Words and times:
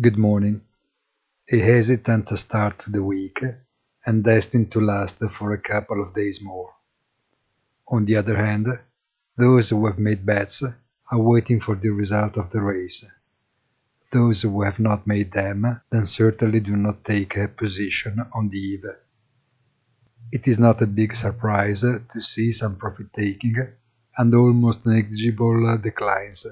Good 0.00 0.16
morning. 0.16 0.62
A 1.52 1.58
hesitant 1.58 2.30
start 2.38 2.78
to 2.78 2.90
the 2.90 3.02
week 3.02 3.42
and 4.06 4.24
destined 4.24 4.72
to 4.72 4.80
last 4.80 5.18
for 5.18 5.52
a 5.52 5.58
couple 5.58 6.00
of 6.00 6.14
days 6.14 6.40
more. 6.40 6.72
On 7.86 8.06
the 8.06 8.16
other 8.16 8.36
hand, 8.36 8.66
those 9.36 9.68
who 9.68 9.84
have 9.84 9.98
made 9.98 10.24
bets 10.24 10.62
are 10.62 11.18
waiting 11.18 11.60
for 11.60 11.74
the 11.74 11.90
result 11.90 12.38
of 12.38 12.50
the 12.50 12.62
race. 12.62 13.04
Those 14.10 14.40
who 14.40 14.62
have 14.62 14.78
not 14.78 15.06
made 15.06 15.32
them 15.32 15.82
then 15.90 16.06
certainly 16.06 16.60
do 16.60 16.76
not 16.76 17.04
take 17.04 17.36
a 17.36 17.48
position 17.48 18.24
on 18.32 18.48
the 18.48 18.58
eve. 18.58 18.86
It 20.32 20.48
is 20.48 20.58
not 20.58 20.80
a 20.80 20.86
big 20.86 21.14
surprise 21.14 21.82
to 21.82 22.20
see 22.22 22.52
some 22.52 22.76
profit 22.76 23.12
taking 23.12 23.56
and 24.16 24.34
almost 24.34 24.86
negligible 24.86 25.76
declines 25.76 26.46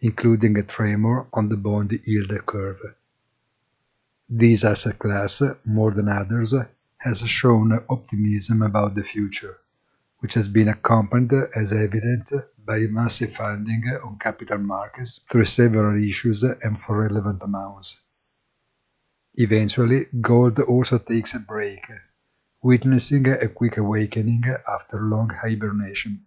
including 0.00 0.56
a 0.56 0.62
tremor 0.62 1.26
on 1.32 1.48
the 1.48 1.56
bond 1.56 1.92
yield 2.04 2.32
curve. 2.46 2.80
This 4.28 4.62
asset 4.64 4.98
class, 4.98 5.42
more 5.64 5.90
than 5.90 6.08
others, 6.08 6.54
has 6.98 7.20
shown 7.20 7.84
optimism 7.88 8.62
about 8.62 8.94
the 8.94 9.02
future, 9.02 9.56
which 10.18 10.34
has 10.34 10.48
been 10.48 10.68
accompanied 10.68 11.32
as 11.56 11.72
evident 11.72 12.32
by 12.64 12.80
massive 12.80 13.34
funding 13.34 13.82
on 14.04 14.18
capital 14.18 14.58
markets 14.58 15.20
through 15.30 15.46
several 15.46 16.02
issues 16.02 16.42
and 16.42 16.78
for 16.80 17.02
relevant 17.02 17.42
amounts. 17.42 18.02
Eventually, 19.34 20.06
gold 20.20 20.58
also 20.58 20.98
takes 20.98 21.34
a 21.34 21.38
break, 21.38 21.86
witnessing 22.60 23.26
a 23.28 23.48
quick 23.48 23.78
awakening 23.78 24.44
after 24.68 25.00
long 25.00 25.30
hibernation. 25.30 26.26